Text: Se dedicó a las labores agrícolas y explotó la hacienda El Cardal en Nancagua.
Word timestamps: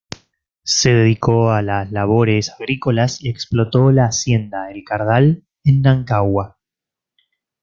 Se 0.63 0.91
dedicó 0.93 1.51
a 1.51 1.61
las 1.61 1.91
labores 1.91 2.49
agrícolas 2.49 3.21
y 3.21 3.29
explotó 3.29 3.91
la 3.91 4.05
hacienda 4.05 4.71
El 4.71 4.83
Cardal 4.83 5.45
en 5.63 5.83
Nancagua. 5.83 6.57